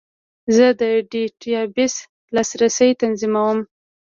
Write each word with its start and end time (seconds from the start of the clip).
زه 0.55 0.67
د 0.79 0.81
ډیټابیس 1.11 1.95
لاسرسی 2.35 2.89
تنظیموم. 3.01 3.57